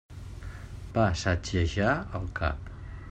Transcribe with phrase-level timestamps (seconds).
[0.95, 2.75] Va sacsejar el cap.